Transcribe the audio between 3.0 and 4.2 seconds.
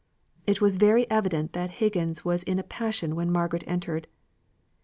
when Margaret entered.